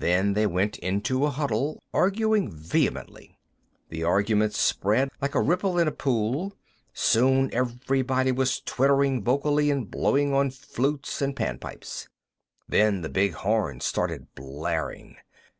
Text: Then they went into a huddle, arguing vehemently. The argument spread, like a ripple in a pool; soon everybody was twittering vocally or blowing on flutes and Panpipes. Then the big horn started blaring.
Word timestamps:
Then 0.00 0.32
they 0.32 0.44
went 0.44 0.76
into 0.80 1.24
a 1.24 1.30
huddle, 1.30 1.80
arguing 1.94 2.50
vehemently. 2.50 3.38
The 3.90 4.02
argument 4.02 4.52
spread, 4.54 5.08
like 5.22 5.36
a 5.36 5.40
ripple 5.40 5.78
in 5.78 5.86
a 5.86 5.92
pool; 5.92 6.52
soon 6.92 7.48
everybody 7.54 8.32
was 8.32 8.58
twittering 8.58 9.22
vocally 9.22 9.70
or 9.70 9.80
blowing 9.82 10.34
on 10.34 10.50
flutes 10.50 11.22
and 11.22 11.36
Panpipes. 11.36 12.08
Then 12.68 13.02
the 13.02 13.08
big 13.08 13.34
horn 13.34 13.78
started 13.78 14.34
blaring. 14.34 15.14